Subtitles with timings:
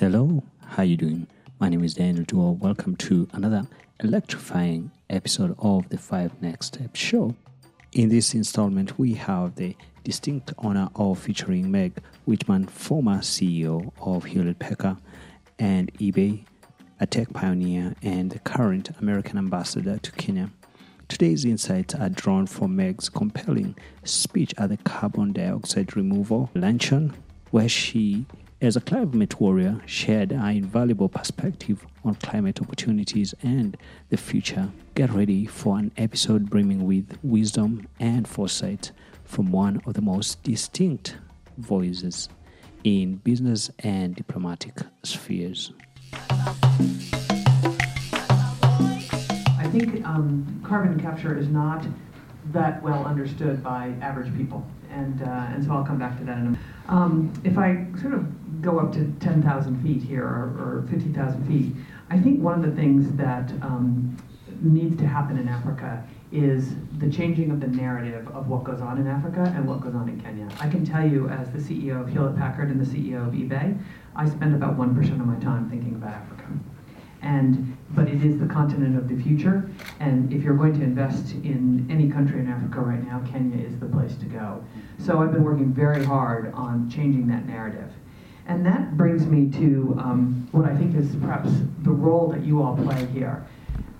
[0.00, 1.26] Hello, how are you doing?
[1.58, 2.56] My name is Daniel Duwa.
[2.56, 3.66] Welcome to another
[3.98, 7.34] electrifying episode of the Five Next Steps show.
[7.90, 9.74] In this installment, we have the
[10.04, 11.94] distinct honor of featuring Meg
[12.26, 14.98] Whitman, former CEO of Hewlett Packard
[15.58, 16.44] and eBay,
[17.00, 20.50] a tech pioneer and the current American ambassador to Kenya.
[21.08, 27.16] Today's insights are drawn from Meg's compelling speech at the carbon dioxide removal luncheon,
[27.50, 28.26] where she,
[28.60, 33.76] as a climate warrior, shared an invaluable perspective on climate opportunities and
[34.08, 34.68] the future.
[34.96, 38.90] Get ready for an episode brimming with wisdom and foresight
[39.24, 41.16] from one of the most distinct
[41.56, 42.28] voices
[42.82, 45.72] in business and diplomatic spheres.
[49.58, 51.86] I think um, carbon capture is not
[52.52, 56.38] that well understood by average people, and uh, and so I'll come back to that
[56.38, 56.60] in a minute.
[56.88, 58.26] Um, if I sort of
[58.60, 61.74] go up to 10,000 feet here or, or 50,000 feet,
[62.10, 64.16] I think one of the things that um,
[64.60, 68.98] needs to happen in Africa is the changing of the narrative of what goes on
[68.98, 70.48] in Africa and what goes on in Kenya.
[70.60, 73.78] I can tell you, as the CEO of Hewlett Packard and the CEO of eBay,
[74.14, 76.44] I spend about 1% of my time thinking about Africa
[77.22, 79.70] and but it is the continent of the future.
[79.98, 83.78] And if you're going to invest in any country in Africa right now, Kenya is
[83.78, 84.62] the place to go.
[84.98, 87.90] So I've been working very hard on changing that narrative.
[88.48, 91.50] And that brings me to um, what I think is perhaps
[91.82, 93.46] the role that you all play here.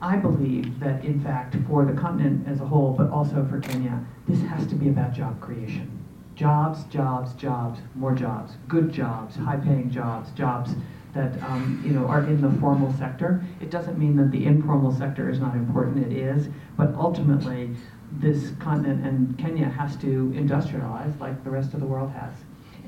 [0.00, 4.04] I believe that, in fact, for the continent as a whole, but also for Kenya,
[4.26, 5.88] this has to be about job creation.
[6.34, 10.74] Jobs, jobs, jobs, more jobs, good jobs, high paying jobs, jobs
[11.14, 13.44] that um, you know are in the formal sector.
[13.60, 16.04] It doesn't mean that the informal sector is not important.
[16.04, 17.76] It is, but ultimately,
[18.10, 22.34] this continent and Kenya has to industrialize like the rest of the world has.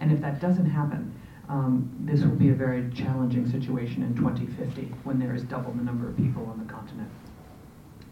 [0.01, 1.15] And if that doesn't happen,
[1.49, 5.83] um, this will be a very challenging situation in 2050 when there is double the
[5.83, 7.11] number of people on the continent.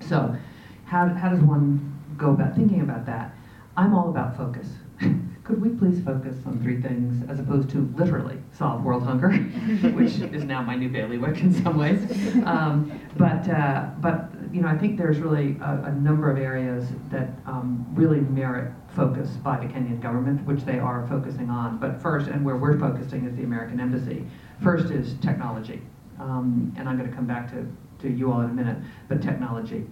[0.00, 0.36] So,
[0.84, 3.34] how, how does one go about thinking about that?
[3.76, 4.66] I'm all about focus.
[5.44, 9.30] could we please focus on three things as opposed to literally solve world hunger,
[9.94, 12.00] which is now my new bailiwick in some ways.
[12.42, 16.86] Um, but uh, but you know I think there's really a, a number of areas
[17.10, 21.78] that um, really merit focus by the Kenyan government, which they are focusing on.
[21.78, 24.26] But first, and where we're focusing is the American Embassy.
[24.62, 25.80] First is technology,
[26.20, 27.66] um, and I'm going to come back to
[28.00, 28.78] to you all in a minute.
[29.08, 29.86] But technology.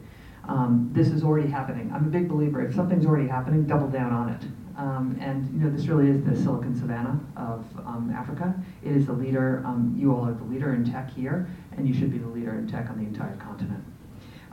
[0.48, 1.92] Um, this is already happening.
[1.94, 2.62] I'm a big believer.
[2.62, 4.42] If something's already happening, double down on it.
[4.76, 8.54] Um, and you know, this really is the Silicon Savannah of um, Africa.
[8.82, 9.62] It is the leader.
[9.66, 12.58] Um, you all are the leader in tech here, and you should be the leader
[12.58, 13.84] in tech on the entire continent.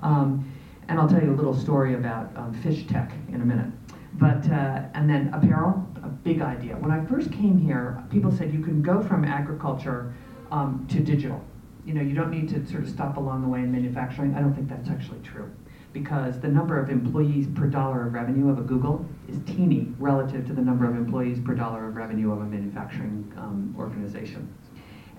[0.01, 0.51] Um,
[0.87, 3.71] and I'll tell you a little story about um, fish tech in a minute.
[4.13, 6.75] But uh, and then apparel, a big idea.
[6.75, 10.13] When I first came here, people said you can go from agriculture
[10.51, 11.43] um, to digital.
[11.85, 14.35] You know, you don't need to sort of stop along the way in manufacturing.
[14.35, 15.51] I don't think that's actually true
[15.93, 20.45] because the number of employees per dollar of revenue of a Google is teeny relative
[20.47, 24.53] to the number of employees per dollar of revenue of a manufacturing um, organization.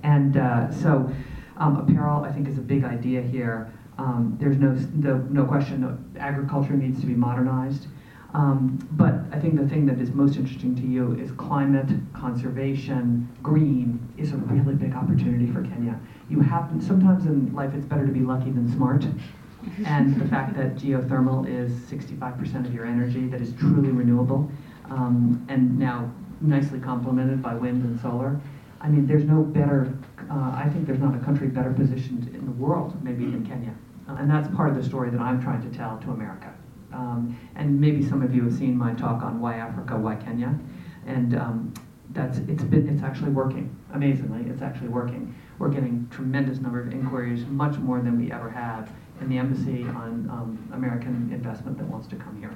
[0.03, 1.11] And uh, so
[1.57, 3.73] um, apparel, I think, is a big idea here.
[3.99, 7.89] Um, there's no, no, no question that agriculture needs to be modernized.
[8.35, 13.29] Um, but I think the thing that is most interesting to you is climate, conservation,
[13.43, 15.99] green is a really big opportunity for Kenya.
[16.29, 19.05] You have sometimes in life it's better to be lucky than smart
[19.87, 24.51] and the fact that geothermal is 65% of your energy that is truly renewable,
[24.87, 26.11] um, and now
[26.41, 28.41] nicely complemented by wind and solar.
[28.81, 29.93] I mean, there's no better,
[30.31, 33.75] uh, I think there's not a country better positioned in the world, maybe than Kenya.
[34.09, 36.53] Uh, and that's part of the story that I'm trying to tell to America.
[36.93, 40.59] Um, and maybe some of you have seen my talk on why Africa, why Kenya.
[41.07, 41.75] And um,
[42.11, 43.75] that's, it's, been, it's actually working.
[43.93, 45.35] Amazingly, it's actually working.
[45.59, 49.83] We're getting tremendous number of inquiries, much more than we ever have in the embassy
[49.85, 52.55] on um, American investment that wants to come here.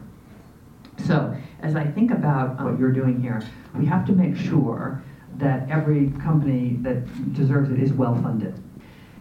[1.07, 3.43] So, as I think about what you're doing here,
[3.77, 5.03] we have to make sure
[5.39, 8.55] that every company that deserves it is well funded.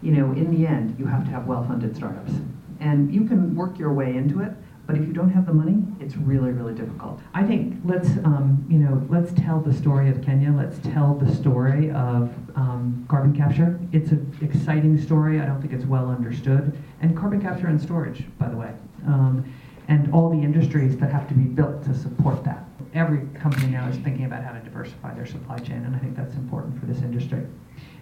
[0.01, 2.33] You know, in the end, you have to have well funded startups.
[2.79, 4.51] And you can work your way into it,
[4.87, 7.19] but if you don't have the money, it's really, really difficult.
[7.33, 10.51] I think let's, um, you know, let's tell the story of Kenya.
[10.51, 13.79] Let's tell the story of um, carbon capture.
[13.91, 15.39] It's an exciting story.
[15.39, 16.75] I don't think it's well understood.
[16.99, 18.73] And carbon capture and storage, by the way,
[19.05, 19.45] um,
[19.87, 22.65] and all the industries that have to be built to support that.
[22.93, 26.15] Every company now is thinking about how to diversify their supply chain, and I think
[26.15, 27.43] that's important for this industry.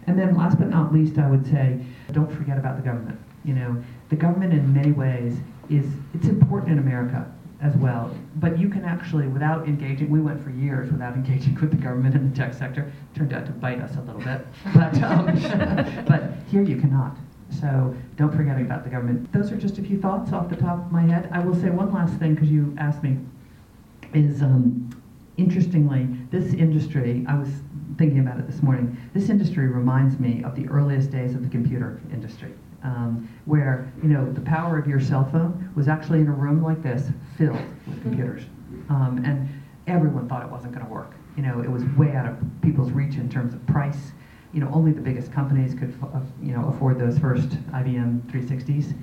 [0.08, 1.80] And then, last but not least, I would say,
[2.12, 3.20] don't forget about the government.
[3.46, 5.38] You know, the government in many ways
[5.70, 7.32] is it's important in America
[7.62, 8.16] as well.
[8.38, 12.16] But you can actually, without engaging, we went for years without engaging with the government
[12.16, 12.92] in the tech sector.
[13.14, 17.16] It Turned out to bite us a little bit, but um, but here you cannot.
[17.60, 19.32] So don't forget about the government.
[19.34, 21.30] Those are just a few thoughts off the top of my head.
[21.32, 23.18] I will say one last thing because you asked me.
[24.14, 24.90] Is um,
[25.38, 27.50] interestingly, this industry, I was
[28.00, 31.50] thinking about it this morning, this industry reminds me of the earliest days of the
[31.50, 32.54] computer industry.
[32.82, 36.64] Um, where you know the power of your cell phone was actually in a room
[36.64, 38.44] like this filled with computers,
[38.88, 39.50] um, and
[39.86, 41.12] everyone thought it wasn't going to work.
[41.36, 44.14] You know, it was way out of people's reach in terms of price.
[44.54, 48.94] You know, only the biggest companies could uh, you know afford those first IBM 360s,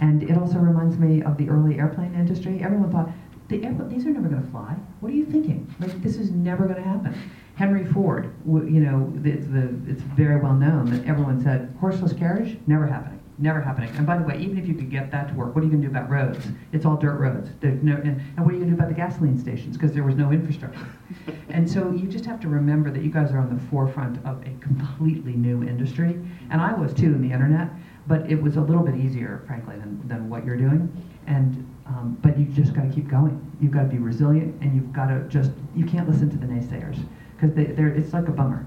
[0.00, 2.62] and it also reminds me of the early airplane industry.
[2.62, 3.10] Everyone thought
[3.50, 4.74] the airplane, these are never going to fly.
[5.00, 5.72] What are you thinking?
[5.80, 7.14] Like this is never going to happen.
[7.56, 12.58] Henry Ford, you know, it's, the, it's very well known that everyone said horseless carriage
[12.66, 13.90] never happening never happening.
[13.96, 15.70] And by the way, even if you could get that to work, what are you
[15.70, 16.46] going to do about roads?
[16.72, 17.48] It's all dirt roads.
[17.62, 19.76] No, and, and, what are you going to do about the gasoline stations?
[19.76, 20.86] Because there was no infrastructure.
[21.48, 24.42] and so you just have to remember that you guys are on the forefront of
[24.42, 26.20] a completely new industry.
[26.50, 27.70] And I was too in the internet,
[28.06, 30.92] but it was a little bit easier, frankly, than, than what you're doing.
[31.26, 33.34] And um, but you just got to keep going.
[33.60, 36.46] You've got to be resilient, and you've got to just you can't listen to the
[36.46, 37.04] naysayers
[37.34, 38.64] because they, they're it's like a bummer.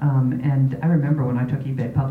[0.00, 2.03] Um, and I remember when I took eBay public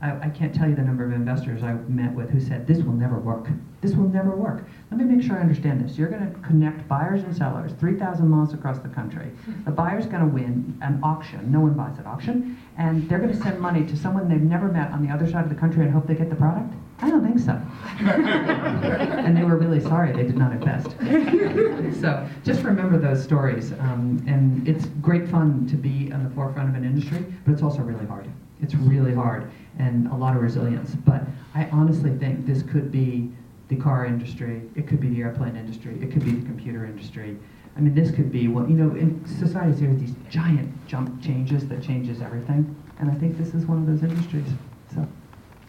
[0.00, 2.78] I, I, can't tell you the number of investors I met with who said, this
[2.78, 3.48] will never work.
[3.80, 4.64] This will never work.
[4.90, 5.96] Let me make sure I understand this.
[5.96, 9.30] You're going to connect buyers and sellers 3,000 miles across the country.
[9.64, 11.50] The buyer's going to win an auction.
[11.50, 12.58] No one buys at auction.
[12.76, 15.44] And they're going to send money to someone they've never met on the other side
[15.44, 16.74] of the country and hope they get the product?
[16.98, 17.52] I don't think so.
[18.00, 20.90] and they were really sorry they did not invest.
[22.00, 23.72] so just remember those stories.
[23.72, 27.62] Um, and it's great fun to be on the forefront of an industry, but it's
[27.62, 28.28] also really hard.
[28.62, 30.94] It's really hard and a lot of resilience.
[30.94, 31.22] But
[31.54, 33.30] I honestly think this could be
[33.68, 37.36] the car industry, it could be the airplane industry, it could be the computer industry.
[37.76, 41.22] I mean, this could be what, you know, in society, there are these giant jump
[41.22, 42.74] changes that changes everything.
[42.98, 44.48] And I think this is one of those industries.
[44.94, 45.06] So,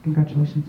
[0.03, 0.67] congratulations.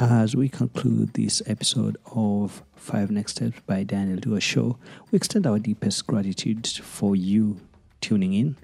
[0.00, 4.78] As we conclude this episode of Five Next Steps by Daniel Duwa Show,
[5.10, 7.60] we extend our deepest gratitude for you
[8.00, 8.56] tuning in.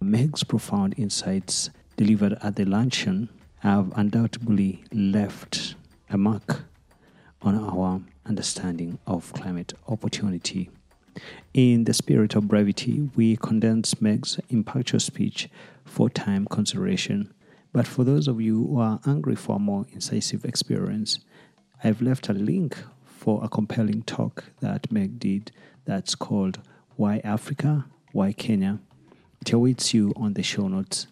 [0.00, 3.28] Meg's profound insights delivered at the luncheon
[3.60, 5.76] have undoubtedly left
[6.10, 6.64] a mark
[7.42, 10.68] on our understanding of climate opportunity.
[11.54, 15.48] In the spirit of brevity, we condense Meg's impactful speech
[15.84, 17.32] for time consideration
[17.72, 21.20] but for those of you who are hungry for a more incisive experience,
[21.82, 25.52] I've left a link for a compelling talk that Meg did
[25.84, 26.60] that's called
[26.96, 27.86] Why Africa?
[28.12, 28.80] Why Kenya?
[29.40, 31.06] It awaits you on the show notes.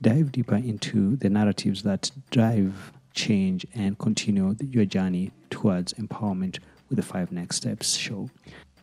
[0.00, 6.58] Dive deeper into the narratives that drive change and continue your journey towards empowerment
[6.88, 8.30] with the Five Next Steps show.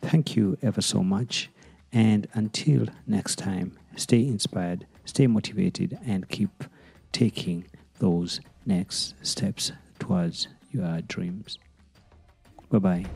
[0.00, 1.50] Thank you ever so much.
[1.92, 6.64] And until next time, stay inspired, stay motivated, and keep
[7.12, 7.64] taking
[7.98, 11.58] those next steps towards your dreams.
[12.70, 13.06] Bye bye.